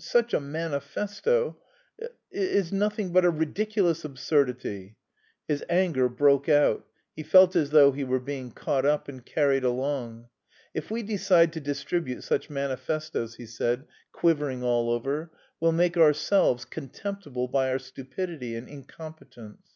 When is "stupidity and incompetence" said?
17.78-19.68